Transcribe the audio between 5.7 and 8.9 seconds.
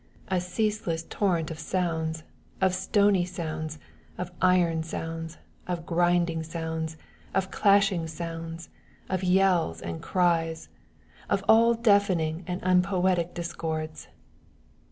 grinding sounds, of clashing sounds,